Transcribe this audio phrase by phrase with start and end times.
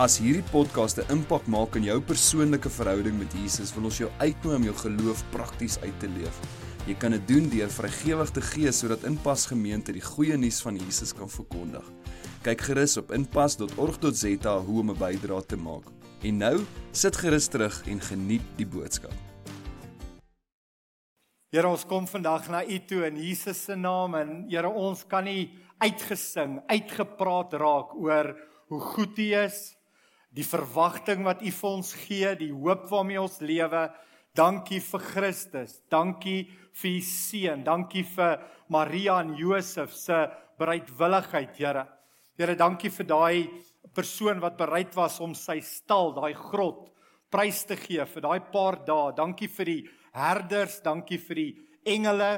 [0.00, 4.08] As hierdie podcast 'n impak maak in jou persoonlike verhouding met Jesus, wil ons jou
[4.18, 6.36] uitnooi om jou geloof prakties uit te leef.
[6.86, 10.76] Jy kan dit doen deur vrygewig te gee sodat Inpas Gemeente die goeie nuus van
[10.76, 11.84] Jesus kan verkondig.
[12.42, 15.84] Kyk gerus op inpas.org.za hoe om 'n bydrae te maak.
[16.22, 19.12] En nou, sit gerus terug en geniet die boodskap.
[21.52, 25.24] Here, ons kom vandag na U toe in Jesus se naam en Here, ons kan
[25.24, 28.36] nie uitgesing, uitgepraat raak oor
[28.68, 29.76] hoe goed U is,
[30.36, 33.88] die verwagting wat U vir ons gee, die hoop waarmee ons lewe.
[34.36, 35.80] Dankie vir Christus.
[35.90, 36.44] Dankie
[36.80, 37.64] vir U seun.
[37.66, 38.38] Dankie vir
[38.70, 40.22] Maria en Josef se
[40.60, 41.86] bereidwilligheid, Here.
[42.38, 43.50] Here, dankie vir daai
[43.94, 46.86] persoon wat bereid was om sy stal, daai grot
[47.30, 49.14] prys te gee vir daai paar dae.
[49.16, 49.80] Dankie vir die
[50.16, 51.50] herders, dankie vir die
[51.94, 52.30] engele,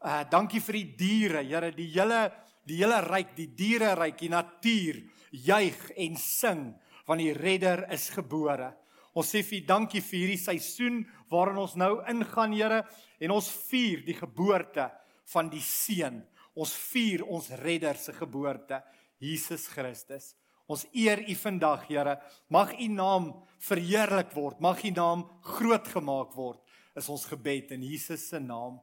[0.00, 2.22] uh dankie vir die diere, Here, die hele
[2.68, 6.64] die hele ryk, die diere ryk, die natuur juig en sing
[7.10, 8.70] want die redder is gebore.
[9.18, 11.00] Ons sê vir dankie vir hierdie seisoen
[11.32, 12.84] waarin ons nou ingaan, Here,
[13.18, 14.86] en ons vier die geboorte
[15.32, 16.20] van die seun.
[16.54, 18.78] Ons vier ons redder se geboorte,
[19.18, 20.36] Jesus Christus.
[20.70, 22.14] Ons eer U vandag, Here.
[22.48, 23.32] Mag U naam
[23.66, 24.60] verheerlik word.
[24.62, 26.62] Mag U naam groot gemaak word.
[26.94, 28.78] Is ons gebed in Jesus se naam.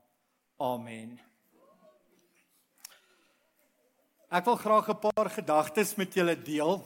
[0.60, 1.16] Amen.
[4.28, 6.84] Ek wil graag 'n paar gedagtes met julle deel.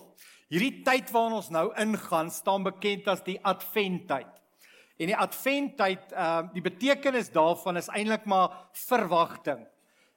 [0.52, 4.28] Hierdie tyd waarin ons nou ingaan, staan bekend as die Adventtyd.
[5.00, 9.64] En die Adventtyd, ehm uh, die betekenis daarvan is eintlik maar verwagting.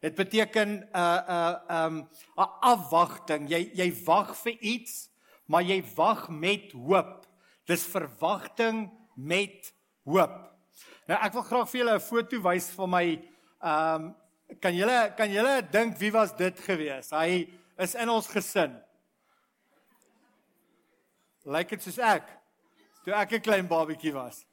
[0.03, 1.97] Dit beteken 'n 'n um,
[2.37, 3.47] 'n afwagting.
[3.49, 5.09] Jy jy wag vir iets,
[5.47, 7.27] maar jy wag met hoop.
[7.67, 9.73] Dis verwagting met
[10.05, 10.51] hoop.
[11.07, 13.07] Nou ek wil graag vir julle 'n foto wys van my
[13.63, 14.15] ehm um,
[14.61, 17.11] kan julle kan julle dink wie was dit gewees?
[17.11, 17.49] Hy
[17.79, 18.83] is in ons gesin
[21.45, 22.29] lyk dit soos ek
[23.05, 24.45] toe ek 'n klein babatjie was.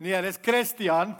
[0.00, 1.16] Nee, dis Christian.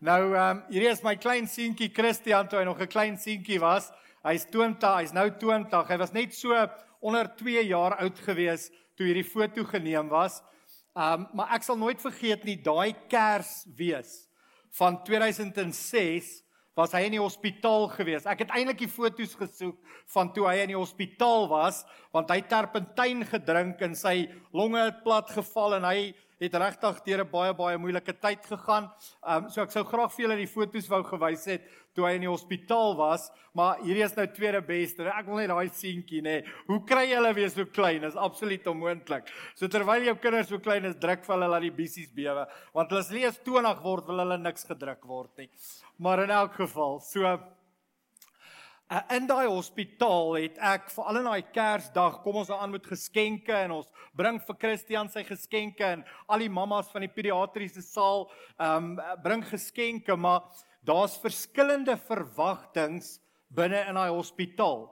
[0.00, 3.58] Nou ehm um, hierdie is my klein seentjie Christian toe hy nog 'n klein seentjie
[3.58, 3.90] was.
[4.22, 5.88] Hy's 20, hy's nou 20.
[5.88, 6.54] Hy was net so
[7.00, 10.42] onder 2 jaar oud gewees toe hierdie foto geneem was.
[10.94, 14.28] Ehm um, maar ek sal nooit vergeet nie daai Kers wees
[14.70, 16.42] van 2006
[16.78, 18.26] was hy in die hospitaal gewees.
[18.30, 19.76] Ek het eintlik die foto's gesoek
[20.14, 21.82] van toe hy in die hospitaal was,
[22.14, 25.98] want hy terpentyn gedrink en sy longe het plat geval en hy
[26.38, 28.86] het regtig deur 'n baie baie moeilike tyd gegaan.
[29.26, 31.62] Ehm um, so ek sou graag vir julle die foto's wou gewys het
[31.94, 35.02] toe hy in die hospitaal was, maar hierdie is nou tweede beste.
[35.02, 36.44] Ek wil net daai seentjie nê.
[36.68, 38.04] Hoe kry hulle weer so klein?
[38.04, 39.26] Is absoluut onmoontlik.
[39.56, 43.00] So terwyl jou kinders so klein is, druk hulle laat die bissies bewe, want hulle
[43.00, 45.50] as hulle 20 word, wil hulle niks gedruk word nie.
[45.98, 47.38] Maar in elk geval, so
[48.88, 52.86] Uh, in daai hospitaal het ek vir al in daai Kersdag kom ons aan met
[52.88, 57.84] geskenke en ons bring vir Christian sy geskenke en al die mammas van die pediatriese
[57.84, 58.24] saal
[58.56, 60.48] um, bring geskenke maar
[60.88, 63.04] daar's verskillende verwagtinge
[63.52, 64.86] binne in daai hospitaal.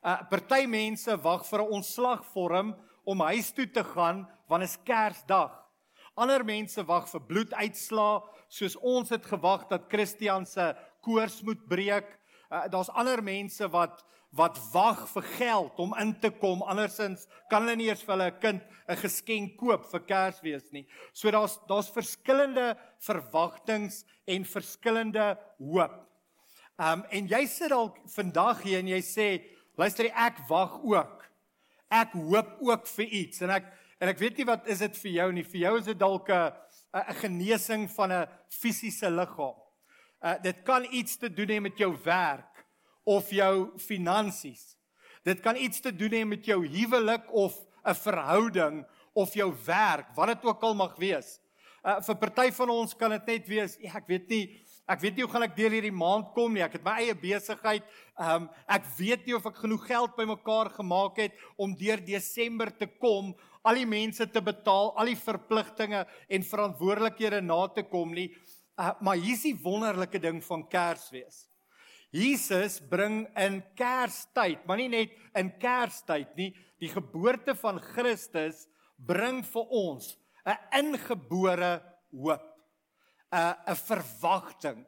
[0.00, 2.72] Uh party mense wag vir 'n ontslagvorm
[3.04, 5.65] om huis toe te gaan wanneer is Kersdag.
[6.16, 10.70] Ander mense wag vir bloeduitslae soos ons het gewag dat Christian se
[11.04, 12.08] koors moet breek.
[12.50, 14.04] Uh, Daar's ander mense wat
[14.36, 16.60] wat wag vir geld om in te kom.
[16.68, 20.86] Andersins kan hulle nie eers vir hulle kind 'n geskenk koop vir Kersfees nie.
[21.12, 26.06] So daar's daar's verskillende verwagtinge en verskillende hoop.
[26.78, 29.28] Um en jy sit dalk vandag hier en jy sê,
[29.78, 31.24] luister ek wag ook.
[31.90, 35.12] Ek hoop ook vir iets en ek en ek weet nie wat is dit vir
[35.12, 35.44] jou nie.
[35.44, 36.52] Vir jou is dit dalk 'n
[36.96, 39.56] 'n genesing van 'n fisiese liggaam.
[40.24, 42.64] Uh, dit kan iets te doen hê met jou werk
[43.04, 44.76] of jou finansies.
[45.22, 47.54] Dit kan iets te doen hê met jou huwelik of
[47.84, 51.38] 'n verhouding of jou werk, wat dit ook al mag wees.
[51.84, 54.44] Uh, vir party van ons kan dit net wees, ja, ek weet nie,
[54.90, 56.62] ek weet nie hoe gaan ek deur hierdie maand kom nie.
[56.62, 57.86] Ek het my eie besigheid.
[58.18, 62.86] Um ek weet nie of ek genoeg geld bymekaar gemaak het om deur Desember te
[62.86, 63.34] kom,
[63.66, 68.28] al die mense te betaal, al die verpligtinge en verantwoordelikhede na te kom nie.
[68.76, 71.46] Uh, maar hier's die wonderlike ding van Kersfees.
[72.14, 78.66] Jesus bring in Kerstyd, maar nie net in Kerstyd nie, die geboorte van Christus
[78.96, 80.16] bring vir ons
[80.46, 81.82] 'n ingebore
[82.12, 82.52] hoop.
[83.32, 84.86] 'n 'n verwagting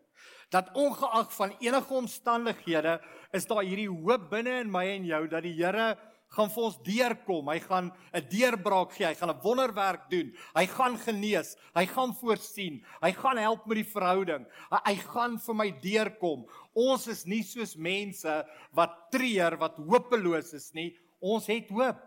[0.49, 5.43] dat ongeag van enige omstandighede is daar hierdie hoop binne in my en jou dat
[5.43, 5.99] die Here
[6.29, 7.49] gaan vir ons deurkom.
[7.49, 9.07] Hy gaan 'n deurbraak gee.
[9.07, 10.35] Hy gaan 'n wonderwerk doen.
[10.55, 11.57] Hy gaan genees.
[11.75, 12.85] Hy gaan voorsien.
[13.03, 14.47] Hy gaan help met die verhouding.
[14.71, 16.47] Hy, hy gaan vir my deurkom.
[16.75, 20.97] Ons is nie soos mense wat treur, wat hopeloos is nie.
[21.21, 21.99] Ons het hoop.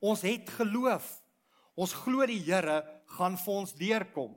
[0.00, 1.22] Ons het geloof.
[1.76, 4.36] Ons glo die Here gaan vir ons deurkom.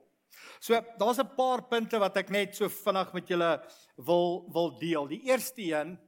[0.60, 3.62] So daar's 'n paar punte wat ek net so vinnig met julle
[3.98, 5.08] wil wil deel.
[5.08, 6.00] Die eerste een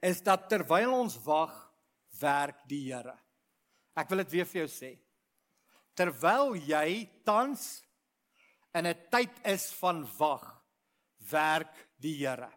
[0.00, 1.67] is dat terwyl ons wag
[2.20, 3.16] werk die Here.
[3.98, 4.92] Ek wil dit weer vir jou sê.
[5.98, 7.82] Terwyl jy tans
[8.74, 10.44] in 'n tyd is van wag,
[11.30, 12.50] werk die Here.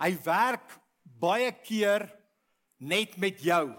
[0.00, 2.10] Hy werk baie keer
[2.78, 3.72] net met jou.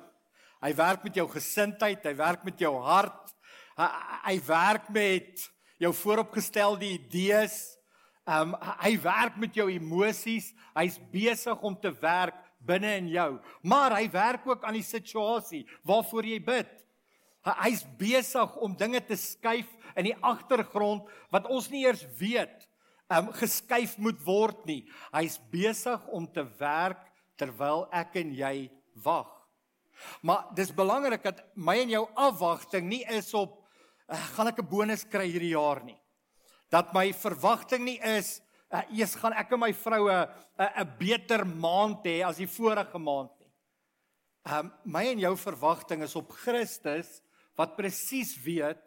[0.64, 3.34] Hy werk met jou gesindheid, hy werk met jou hart.
[3.76, 3.90] Hy,
[4.24, 5.50] hy werk met
[5.82, 7.78] jou vooropgestelde idees.
[8.24, 10.54] Um hy werk met jou emosies.
[10.76, 13.30] Hy's besig om te werk binne in jou.
[13.62, 16.72] Maar hy werk ook aan die situasie waarvoor jy bid.
[17.44, 19.68] Hy's besig om dinge te skuif
[20.00, 22.70] in die agtergrond wat ons nie eers weet
[23.14, 24.82] um geskuif moet word nie.
[25.14, 27.04] Hy's besig om te werk
[27.38, 28.70] terwyl ek en jy
[29.04, 29.30] wag.
[30.22, 34.70] Maar dis belangrik dat my en jou afwagting nie is op uh, gaan ek 'n
[34.70, 36.00] bonus kry hierdie jaar nie.
[36.72, 38.42] Dat my verwagting nie is
[38.74, 40.18] uh, eers gaan ek en my vroue
[40.58, 43.52] 'n 'n beter maand hê as die vorige maand nie.
[44.46, 47.22] Um my en jou verwagting is op Christus
[47.56, 48.82] wat presies weet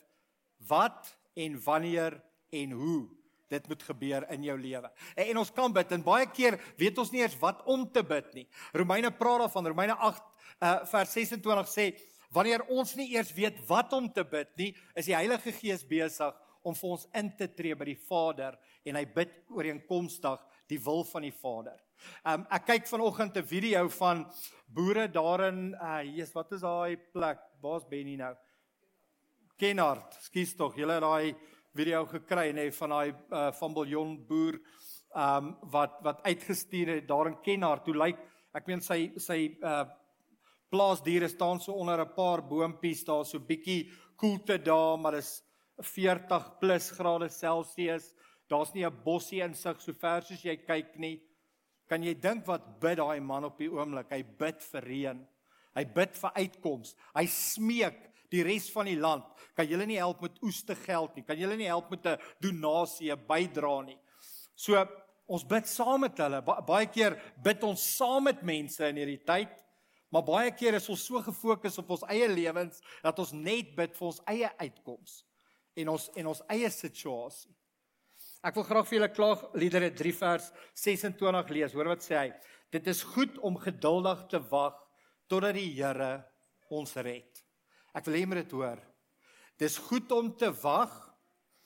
[0.69, 3.09] wat en wanneer en hoe
[3.49, 4.91] dit moet gebeur in jou lewe.
[5.15, 8.03] En, en ons kan bid en baie keer weet ons nie eers wat om te
[8.03, 8.47] bid nie.
[8.75, 11.87] Romeine praat daarvan, Romeine 8 uh, eh, vers 26 sê
[12.35, 16.35] wanneer ons nie eers weet wat om te bid nie, is die Heilige Gees besig
[16.67, 18.57] om vir ons in te tree by die Vader
[18.87, 21.79] en hy bid ooreenkomstig die wil van die Vader.
[22.27, 24.27] Um ek kyk vanoggend 'n video van
[24.67, 27.39] boere daarin, uh Jesus, wat is daai plek?
[27.63, 28.35] Waar's Benny nou?
[29.57, 31.35] Kenard, skuis tog, jy het daai
[31.75, 34.61] video gekry nê van daai uh van Biljon boer
[35.15, 37.87] um wat wat uitgestuur het daar in Kenard.
[37.87, 38.19] Hoe lyk
[38.55, 39.85] ek meen sy sy uh
[40.71, 45.43] plaasdiere staan so onder 'n paar boontjies daar so bietjie koelte daar, maar dis
[45.79, 48.13] 40 plus grade Celsius.
[48.49, 51.21] Daar's nie 'n bossie insig so ver soos jy kyk nie.
[51.89, 54.11] Kan jy dink wat bid daai man op die oomblik?
[54.11, 55.27] Hy bid vir reën.
[55.77, 56.95] Hy bid vir uitkoms.
[57.15, 59.25] Hy smeek die res van die land.
[59.55, 61.25] Kan julle nie help met oeste geld nie?
[61.27, 63.99] Kan julle nie help met 'n donasie, bydra nie?
[64.55, 64.87] So
[65.29, 66.43] ons bid saam met hulle.
[66.43, 69.51] Ba baie keer bid ons saam met mense in hierdie tyd.
[70.11, 73.97] Maar baie keer is ons so gefokus op ons eie lewens dat ons net bid
[73.97, 75.25] vir ons eie uitkoms
[75.77, 77.53] en ons en ons eie situasie.
[78.47, 80.45] Ek wil graag vir julle klaag Liedere 3 vers
[80.79, 81.73] 26 lees.
[81.75, 82.27] Hoor wat sê hy?
[82.71, 84.77] Dit is goed om geduldig te wag
[85.27, 86.21] totdat die Here
[86.71, 87.41] ons red.
[87.91, 88.79] Ek wil hê moet dit hoor.
[89.59, 90.95] Dis goed om te wag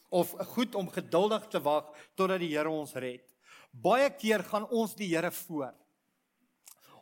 [0.08, 3.26] of goed om geduldig te wag totdat die Here ons red.
[3.76, 5.76] Baie keer gaan ons die Here voor.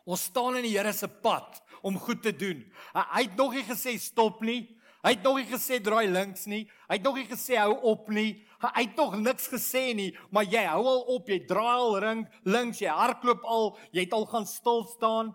[0.03, 2.65] Ons staan in die Here se pad om goed te doen.
[2.97, 4.65] Hy het nog nie gesê stop nie.
[4.99, 6.65] Hy het nog nie gesê draai links nie.
[6.89, 8.41] Hy het nog nie gesê hou op nie.
[8.59, 12.25] Hy het nog niks gesê nie, maar jy hou al op, jy draai al ring
[12.43, 15.31] links, jy hardloop al, jy het al gaan stil staan.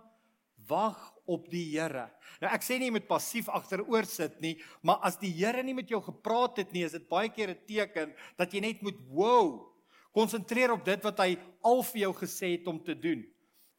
[0.69, 2.11] Wag op die Here.
[2.43, 5.77] Nou ek sê nie jy moet passief agteroor sit nie, maar as die Here nie
[5.77, 9.01] met jou gepraat het nie, is dit baie keer 'n teken dat jy net moet
[9.09, 9.73] wow.
[10.13, 13.25] Konsentreer op dit wat hy al vir jou gesê het om te doen.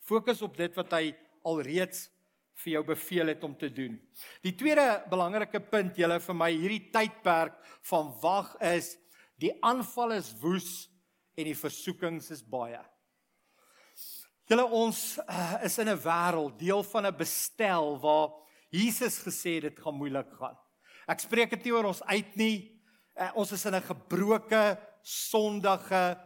[0.01, 1.15] Fokus op dit wat hy
[1.46, 2.10] alreeds
[2.63, 3.98] vir jou beveel het om te doen.
[4.43, 7.58] Die tweede belangrike punt julle vir my hierdie tydperk
[7.89, 8.98] van wag is
[9.42, 10.88] die aanval is woes
[11.36, 12.82] en die versoekings is baie.
[14.46, 18.30] Julle ons uh, is in 'n wêreld deel van 'n bestel waar
[18.70, 20.58] Jesus gesê dit gaan moeilik gaan.
[21.08, 22.82] Ek spreek dit nie oor ons uit nie.
[23.15, 26.18] Uh, ons is in 'n gebroke, sondige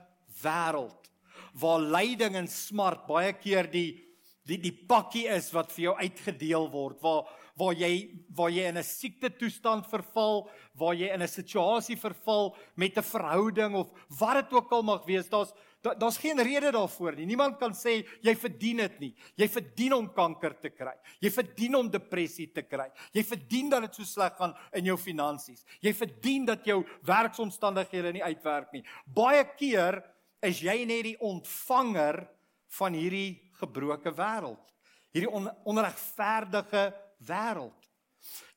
[0.44, 1.10] wêreld
[1.54, 4.09] waar lyding en smart baie keer die
[4.50, 7.29] die die pakkie is wat vir jou uitgedeel word waar
[7.60, 7.94] waar jy
[8.36, 13.03] waar jy in 'n siekte toestand verval, waar jy in 'n situasie verval met 'n
[13.03, 17.25] verhouding of wat dit ook al mag wees, daar's daar's geen rede daarvoor nie.
[17.25, 19.15] Niemand kan sê jy verdien dit nie.
[19.36, 20.94] Jy verdien om kanker te kry.
[21.22, 22.89] Jy verdien om depressie te kry.
[23.13, 25.65] Jy verdien dat dit so sleg gaan in jou finansies.
[25.82, 28.84] Jy verdien dat jou werksomstandighede nie uitwerk nie.
[29.06, 30.03] Baie keer
[30.41, 32.27] is jy net die ontvanger
[32.68, 34.74] van hierdie gebroke wêreld.
[35.13, 36.89] Hierdie on, onregverdige
[37.25, 37.88] wêreld.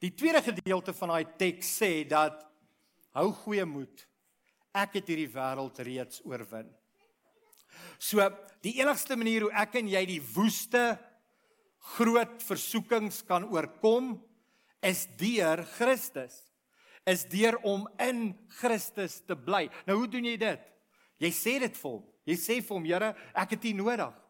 [0.02, 2.42] Die tweede gedeelte van daai teks sê dat
[3.16, 4.04] hou goeie moed.
[4.72, 6.68] Ek het hierdie wêreld reeds oorwin.
[7.98, 8.24] So
[8.64, 10.96] die enigste manier hoe ek en jy die woeste
[11.96, 14.14] groot versoekings kan oorkom
[14.84, 16.42] is deur Christus.
[17.08, 18.30] Is deur om in
[18.60, 19.66] Christus te bly.
[19.88, 20.68] Nou hoe doen jy dit?
[21.22, 22.04] Jy sê dit vir hom.
[22.26, 24.21] Jy sê vir hom, Here, ek het U nodig.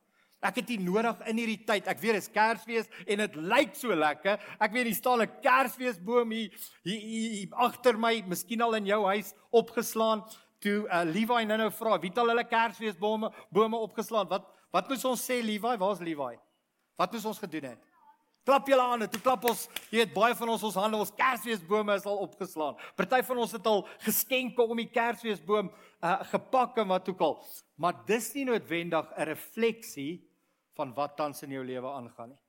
[0.42, 1.86] Ek het U nodig in hierdie tyd.
[1.86, 4.40] Ek weet dit is Kersfees en dit lyk so lekker.
[4.58, 6.50] Ek weet hier staan 'n Kersfeesboom hier,
[6.82, 10.24] hier, hier, hier agter my, miskien al in jou huis opgeslaan.
[10.58, 14.28] Toe uh, Levi nou nou vra, wie het al hulle Kersfeesbome bome opgeslaan?
[14.28, 15.76] Wat wat moet ons sê Levi?
[15.78, 16.38] Waar's Levi?
[16.96, 17.82] Wat moes ons gedoen het?
[18.42, 21.94] Klap julle hande, toe klap ons, jy weet baie van ons ons hande, ons Kersfeesbome
[21.94, 22.74] is al opgeslaan.
[22.98, 27.36] Party van ons het al geskenke om die Kersfeesboom uh, gepak en wat ook al.
[27.78, 30.31] Maar dis nie noodwendig 'n refleksie
[30.76, 32.40] van wat tans in jou lewe aangaan nie.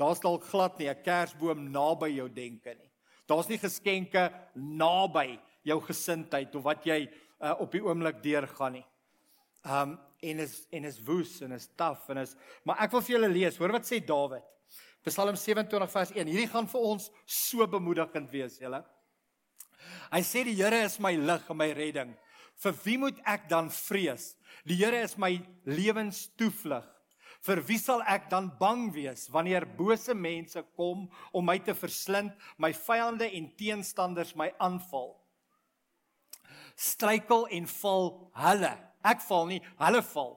[0.00, 2.90] Daar's dalk glad nie 'n Kersboom naby jou denke nie.
[3.26, 7.08] Daar's nie geskenke naby jou gesindheid of wat jy
[7.40, 8.86] uh, op die oomblik deurgaan nie.
[9.64, 13.16] Um en is en is woes en is taaf en is maar ek wil vir
[13.16, 13.56] julle lees.
[13.58, 14.44] Hoor wat sê Dawid.
[15.02, 16.28] Psalm 27 vers 1.
[16.30, 18.84] Hierdie gaan vir ons so bemoedigend wees, julle.
[20.12, 22.12] Hy sê die Here is my lig en my redding.
[22.62, 24.36] Vir wie moet ek dan vrees?
[24.68, 25.34] Die Here is my
[25.66, 26.86] lewenstoevlug.
[27.42, 32.32] Vir wie sal ek dan bang wees wanneer bose mense kom om my te verslind,
[32.56, 35.16] my vyande en teenstanders my aanval?
[36.76, 38.72] Struikel en val hulle
[39.02, 40.32] Ek val nie, hulle val.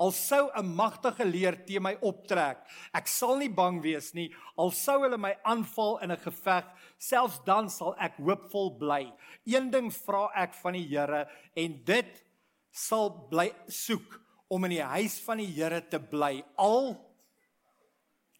[0.00, 2.58] Al sou 'n magtige leer teen my optrek,
[2.94, 4.30] ek sal nie bang wees nie.
[4.56, 6.64] Al sou hulle my aanval in 'n geveg,
[6.98, 9.12] selfs dan sal ek hoopvol bly.
[9.46, 12.24] Een ding vra ek van die Here en dit
[12.70, 14.19] sal bly soek
[14.50, 16.92] om in die huis van die Here te bly al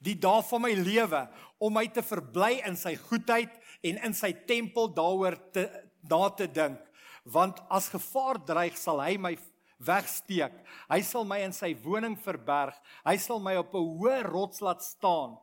[0.01, 1.23] die dae van my lewe
[1.61, 3.53] om my te verbly in sy goedheid
[3.87, 5.69] en in sy tempel daaroor te
[6.11, 6.81] na te dink
[7.25, 9.35] want as gevaar dreig sal hy my
[9.81, 10.55] wegsteek.
[10.91, 12.77] Hy sal my in sy woning verberg.
[13.07, 15.39] Hy sal my op 'n hoë rots laat staan.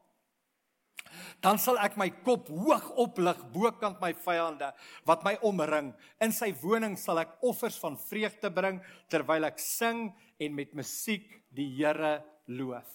[1.44, 4.72] Dan sal ek my kop hoog oplig bokant my vyande
[5.08, 5.94] wat my omring.
[6.24, 10.08] In sy woning sal ek offers van vreugde bring terwyl ek sing
[10.40, 12.88] en met musiek die Here loof.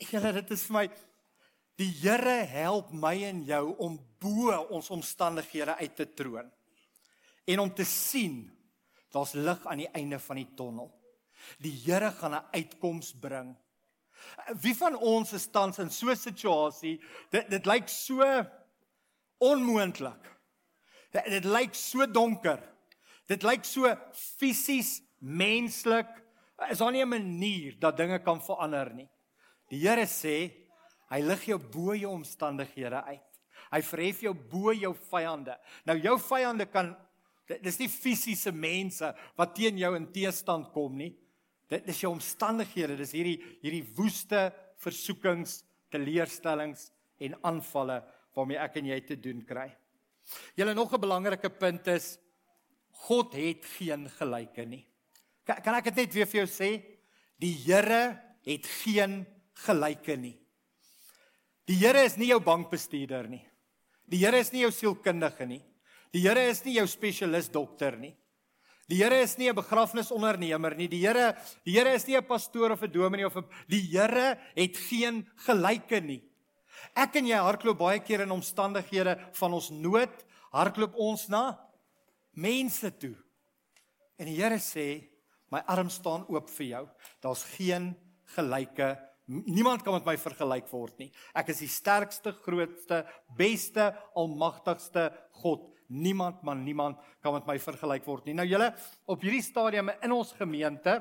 [0.00, 0.86] Julle dit is vir my
[1.80, 6.50] die Here help my en jou om bo ons omstandighede uit te troon
[7.44, 8.44] en om te sien
[9.14, 10.90] Daar's lig aan die einde van die tonnel.
[11.62, 13.54] Die Here gaan 'n uitkoms bring.
[14.60, 17.00] Wie van ons is tans in so 'n situasie?
[17.30, 18.44] Dit dit lyk so
[19.38, 20.30] onmoontlik.
[21.12, 22.60] Dit, dit lyk so donker.
[23.26, 26.08] Dit lyk so fisies menslik.
[26.70, 29.08] Is daar nie 'n manier dat dinge kan verander nie?
[29.70, 30.52] Die Here sê
[31.10, 33.20] hy lig jou bo jou omstandighede uit.
[33.70, 35.58] Hy verhef jou bo jou vyande.
[35.84, 36.96] Nou jou vyande kan
[37.44, 41.12] Dit is nie fisiese mense wat teen jou in teestand kom nie.
[41.68, 44.50] Dit is jou omstandighede, dis hierdie hierdie woeste
[44.82, 46.90] versoekings, teleurstellings
[47.24, 48.02] en aanvalle
[48.34, 49.70] waarmee ek en jy te doen kry.
[50.56, 52.18] Julle nog 'n belangrike punt is
[53.06, 54.86] God het geen gelyke nie.
[55.44, 56.70] Kan, kan ek dit net weer vir jou sê?
[57.38, 59.26] Die Here het geen
[59.66, 60.38] gelyke nie.
[61.66, 63.44] Die Here is nie jou bankbestuurder nie.
[64.06, 65.62] Die Here is nie jou sielkundige nie.
[66.12, 68.14] Die Here is nie jou spesialis dokter nie.
[68.88, 70.88] Die Here is nie 'n begrafnisondernemer nie.
[70.88, 74.38] Die Here, die Here is nie 'n pastoor of 'n dominee of 'n die Here
[74.54, 76.22] het geen gelyke nie.
[76.94, 81.58] Ek en jy hardloop baie keer in omstandighede van ons nood, hardloop ons na
[82.32, 83.16] mense toe.
[84.18, 85.08] En die Here sê,
[85.50, 86.88] my arm staan oop vir jou.
[87.20, 87.96] Daar's geen
[88.36, 91.08] gelyke Niemand kan met my vergelyk word nie.
[91.32, 93.06] Ek is die sterkste, grootste,
[93.38, 93.86] beste,
[94.20, 95.06] almagtigste
[95.40, 95.70] God.
[95.94, 98.34] Niemand man niemand kan met my vergelyk word nie.
[98.34, 98.72] Nou julle
[99.06, 100.98] op hierdie stadium in ons gemeente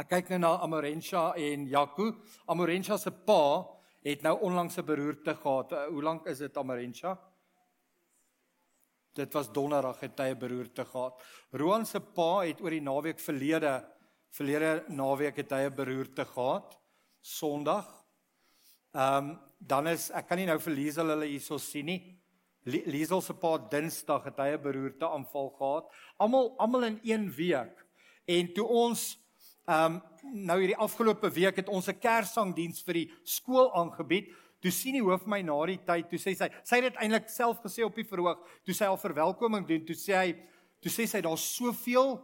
[0.00, 2.08] ek kyk nou na Amorensha en Jaco.
[2.48, 3.68] Amorensha se pa
[4.02, 5.72] het nou onlangs 'n beroerte gehad.
[5.72, 7.18] Uh, hoe lank is dit Amorensha?
[9.14, 11.20] Dit was donderdag het hy 'n beroerte gehad.
[11.52, 13.84] Roan se pa het oor die naweek verlede
[14.30, 16.78] verlede naweek het hy 'n beroerte gehad.
[17.20, 18.04] Sondag.
[18.94, 22.21] Ehm um, dan is ek kan nie nou vir Liesel hulle hierso sien nie.
[22.64, 25.84] Liesel se pa Dinsdag het hy 'n beroerte aanval gehad.
[26.18, 27.86] Almal almal in een week.
[28.26, 29.18] En toe ons
[29.66, 30.02] ehm um,
[30.46, 34.30] nou hierdie afgelope week het ons 'n kerssangdiens vir die skool aangebied.
[34.60, 37.28] Toe sien die hoof my na die tyd, toe sê sy, sy het dit eintlik
[37.28, 40.36] self gesê op die verhoog, toe sy al verwelkoming doen, toe sê hy,
[40.80, 42.20] toe sê sy daar's soveel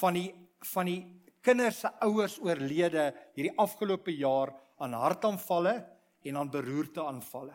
[0.00, 0.34] van die
[0.72, 5.86] van die kinders se ouers oorlede hierdie afgelope jaar aan hartaanvalle
[6.24, 7.54] en aan beroerte aanvalle.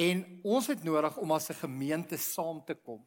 [0.00, 3.06] En ons het nodig om as 'n gemeente saam te kom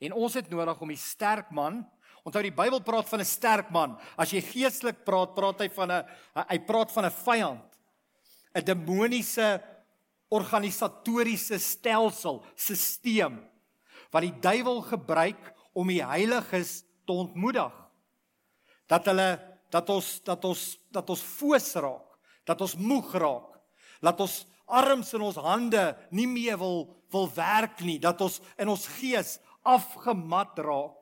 [0.00, 1.84] En ons het nodig om die sterk man
[2.26, 3.98] Onthou die Bybel praat van 'n sterk man.
[4.18, 6.04] As jy geestelik praat, praat hy van 'n
[6.48, 7.78] hy praat van 'n vyand.
[8.54, 9.62] 'n Demoniese
[10.28, 13.38] organisatoriese stelsel, stelsel
[14.10, 17.72] wat die duiwel gebruik om die heiliges te ontmoedig.
[18.88, 23.60] Dat hulle dat ons dat ons dat ons foos raak, dat ons moeg raak,
[24.00, 28.70] dat ons arms en ons hande nie meer wil wil werk nie, dat ons in
[28.70, 30.96] ons gees afgemat raak.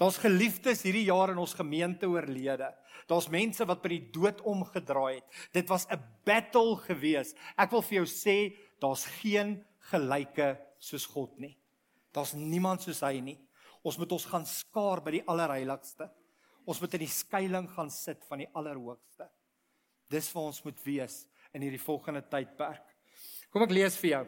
[0.00, 2.70] Daar's geliefdes hierdie jaar in ons gemeente oorlede.
[3.10, 5.26] Daar's mense wat by die dood omgedraai het.
[5.52, 7.34] Dit was 'n battle gewees.
[7.56, 11.56] Ek wil vir jou sê, daar's geen gelyke soos God nie.
[12.12, 13.38] Daar's niemand soos hy nie.
[13.82, 16.10] Ons moet ons gaan skaar by die allerheiligste.
[16.66, 19.28] Ons moet in die skuilings gaan sit van die allerhoogste.
[20.08, 22.82] Dis waar ons moet wees in hierdie volgende tydperk.
[23.54, 24.24] Kom ek lees vir jou.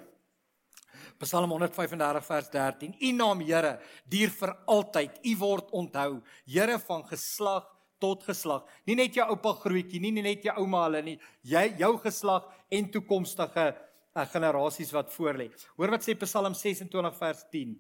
[1.23, 2.93] Psalm 135 vers 13.
[3.01, 3.77] U naam Here
[4.09, 5.19] duur vir altyd.
[5.25, 6.21] U word onthou.
[6.47, 7.67] Here van geslag
[8.03, 8.67] tot geslag.
[8.87, 11.17] Nie net jou oupa grootjie nie, nie net jou ouma hulle nie.
[11.47, 15.49] Jy jou geslag en toekomstige uh, generasies wat voorlê.
[15.79, 17.77] Hoor wat sê Psalm 26 vers 10.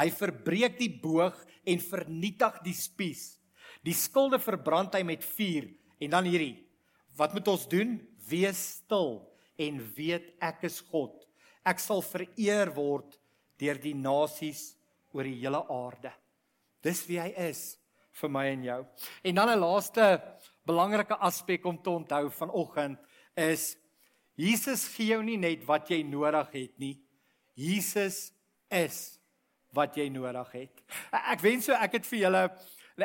[0.00, 1.36] Hy verbreek die boog
[1.68, 3.36] en vernietig die spies.
[3.86, 6.56] Die skilde verbrand hy met vuur en dan hierdie.
[7.18, 7.98] Wat moet ons doen?
[8.30, 9.18] Wees stil
[9.60, 11.14] en weet ek is God.
[11.66, 13.18] Ek sal vereer word
[13.60, 14.70] deur die nasies
[15.12, 16.12] oor die hele aarde.
[16.80, 17.76] Dis wie hy is
[18.20, 18.80] vir my en jou.
[19.24, 20.22] En dan 'n laaste
[20.66, 22.98] belangrike aspek om te onthou vanoggend
[23.36, 23.76] is
[24.36, 26.96] Jesus gee jou nie net wat jy nodig het nie.
[27.54, 28.32] Jesus
[28.70, 29.18] is
[29.76, 30.82] wat jy nodig het.
[31.12, 32.44] Ek wens so ek het vir julle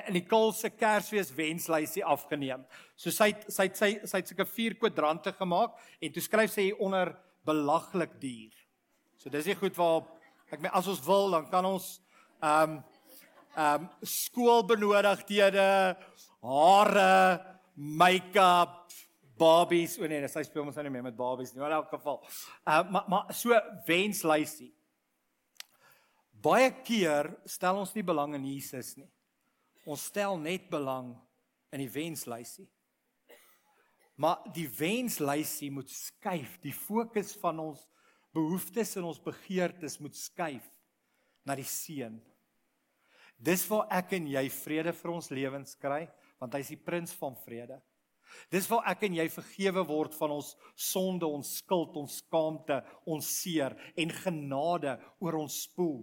[0.08, 2.66] in die Kaapse Kersfees wenslysie afgeneem.
[2.98, 6.82] So sy sy sy sy het sulke vier kwadrante gemaak en toe skryf sy hier
[6.84, 7.14] onder
[7.46, 8.54] belaglik duur.
[9.18, 10.04] So dis nie goed waar
[10.52, 11.96] ek meen as ons wil dan kan ons
[12.42, 12.84] ehm um,
[13.56, 15.68] ehm um, skoolbenodigdhede,
[16.43, 17.13] hare,
[17.76, 18.82] make-up,
[19.36, 21.89] Barbies, o nee, sy speel mos nou nie meer met Barbies nie, maar in elk
[21.91, 22.22] geval.
[22.63, 24.72] Uh, maar maar so wenslysie.
[26.46, 29.10] Baie keer stel ons nie belang in Jesus nie.
[29.86, 31.13] Ons stel net belang
[31.74, 32.67] in die wenslysie.
[34.17, 36.58] Maar die wenslysie moet skuif.
[36.63, 37.84] Die fokus van ons
[38.36, 40.65] behoeftes en ons begeertes moet skuif
[41.45, 42.17] na die seun.
[43.36, 46.06] Dis waar ek en jy vrede vir ons lewens kry,
[46.39, 47.78] want hy is die prins van vrede.
[48.52, 53.32] Dis waar ek en jy vergewe word van ons sonde, ons skuld, ons skaamte, ons
[53.41, 56.02] seer en genade oor ons spoel.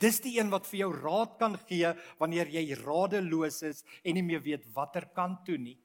[0.00, 4.24] Dis die een wat vir jou raad kan gee wanneer jy radeloos is en nie
[4.26, 5.78] meer weet watter kant toe nie.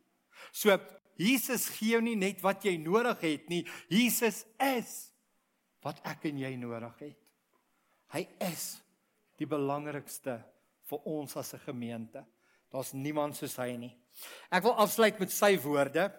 [0.52, 0.78] So
[1.20, 3.64] Jesus gee jou nie net wat jy nodig het nie.
[3.92, 5.12] Jesus is
[5.86, 7.20] wat ek en jy nodig het.
[8.12, 8.82] Hy is
[9.40, 10.40] die belangrikste
[10.90, 12.26] vir ons as 'n gemeente.
[12.72, 13.98] Daar's niemand soos hy nie.
[14.52, 16.12] Ek wil afsluit met sy woorde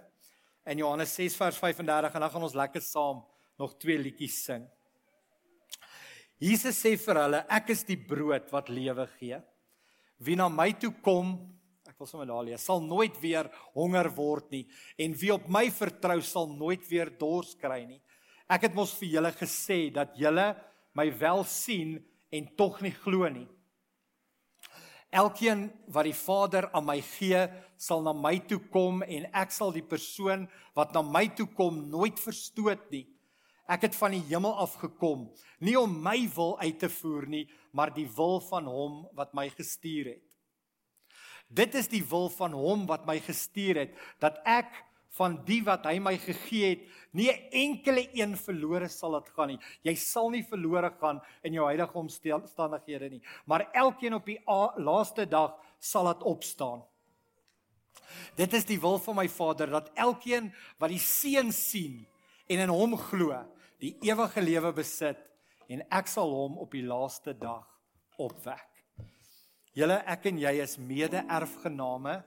[0.66, 3.25] in Johannes 6 vers 35 en dan gaan ons lekker saam
[3.59, 4.68] nog twee liedjies sing.
[6.43, 9.39] Jesus sê vir hulle, ek is die brood wat lewe gee.
[10.19, 11.37] Wie na my toe kom,
[11.87, 14.65] ek wil sommer daar lees, sal nooit weer honger word nie
[14.99, 18.01] en wie op my vertrou sal nooit weer dors kry nie.
[18.51, 20.51] Ek het mos vir julle gesê dat julle
[20.99, 21.97] my wel sien
[22.35, 23.47] en tog nie glo nie.
[25.13, 29.71] Elkeen wat die Vader aan my gee, sal na my toe kom en ek sal
[29.75, 33.05] die persoon wat na my toe kom nooit verstoot nie.
[33.73, 35.31] Ek het van die hemel af gekom,
[35.65, 39.49] nie om my wil uit te voer nie, maar die wil van hom wat my
[39.55, 40.23] gestuur het.
[41.53, 44.73] Dit is die wil van hom wat my gestuur het, dat ek
[45.17, 49.49] van die wat hy my gegee het, nie 'n enkele een verlore sal dit gaan
[49.49, 49.61] nie.
[49.85, 54.41] Jy sal nie verlore gaan in jou huidige omstandighede nie, maar elkeen op die
[54.77, 56.83] laaste dag sal dit opstaan.
[58.37, 62.07] Dit is die wil van my Vader dat elkeen wat die Seun sien
[62.47, 63.45] en in hom glo,
[63.83, 65.18] die ewige lewe besit
[65.73, 67.66] en ek sal hom op die laaste dag
[68.21, 68.68] opwek.
[69.75, 72.21] Julle ek en jy is mede-erfgename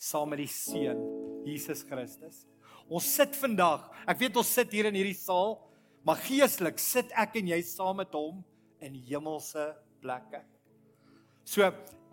[0.00, 1.02] saam met die Seun
[1.46, 2.44] Jesus Christus.
[2.86, 5.56] Ons sit vandag, ek weet ons sit hier in hierdie saal,
[6.06, 8.40] maar geestelik sit ek en jy saam met hom
[8.82, 9.68] in hemelse
[10.02, 10.42] plekke.
[11.46, 11.66] So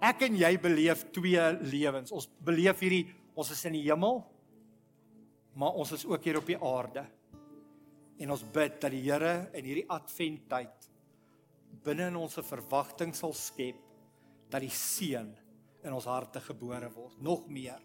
[0.04, 2.14] ek en jy beleef twee lewens.
[2.14, 4.22] Ons beleef hierdie ons is in die hemel,
[5.58, 7.06] maar ons is ook hier op die aarde.
[8.24, 10.90] En ons bid dat die Here in hierdie adventtyd
[11.84, 13.80] binne in ons 'n verwagting sal skep
[14.50, 15.34] dat die seun
[15.84, 17.82] in ons harte gebore word, nog meer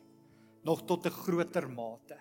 [0.63, 2.19] nog tot 'n groter mate.